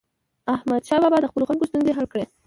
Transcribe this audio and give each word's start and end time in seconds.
احمدشاه 0.55 0.99
بابا 1.03 1.17
د 1.21 1.25
خپلو 1.31 1.47
خلکو 1.49 1.69
ستونزې 1.69 1.95
حل 1.97 2.07
کړي. 2.13 2.25